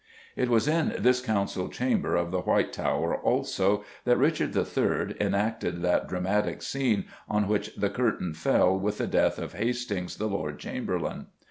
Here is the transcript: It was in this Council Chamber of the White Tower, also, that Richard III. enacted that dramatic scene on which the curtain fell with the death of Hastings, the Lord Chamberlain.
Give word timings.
It 0.35 0.49
was 0.49 0.67
in 0.67 0.95
this 0.97 1.21
Council 1.21 1.69
Chamber 1.69 2.15
of 2.15 2.31
the 2.31 2.41
White 2.41 2.73
Tower, 2.73 3.15
also, 3.17 3.83
that 4.03 4.17
Richard 4.17 4.55
III. 4.57 5.15
enacted 5.23 5.83
that 5.83 6.07
dramatic 6.09 6.63
scene 6.63 7.05
on 7.29 7.47
which 7.47 7.75
the 7.75 7.91
curtain 7.91 8.33
fell 8.33 8.75
with 8.75 8.97
the 8.97 9.05
death 9.05 9.37
of 9.37 9.53
Hastings, 9.53 10.15
the 10.17 10.25
Lord 10.27 10.57
Chamberlain. 10.57 11.27